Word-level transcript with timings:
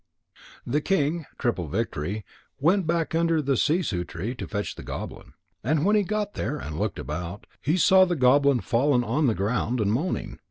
_Then 0.65 0.81
King 0.81 1.25
Triple 1.37 1.67
victory 1.67 2.25
went 2.59 2.87
back 2.87 3.13
under 3.13 3.39
the 3.39 3.55
sissoo 3.55 4.03
tree 4.03 4.33
to 4.33 4.47
fetch 4.47 4.73
the 4.73 4.81
goblin. 4.81 5.33
And 5.63 5.85
when 5.85 5.95
he 5.95 6.01
got 6.01 6.33
there 6.33 6.57
and 6.57 6.79
looked 6.79 6.97
about, 6.97 7.45
he 7.61 7.77
saw 7.77 8.05
the 8.05 8.15
goblin 8.15 8.61
fallen 8.61 9.03
on 9.03 9.27
the 9.27 9.35
ground 9.35 9.79
and 9.79 9.93
moaning. 9.93 10.39